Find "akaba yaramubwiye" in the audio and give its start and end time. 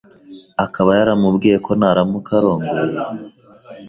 0.65-1.57